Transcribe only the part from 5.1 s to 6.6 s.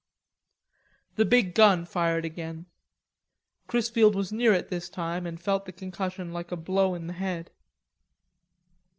and felt the concussion like a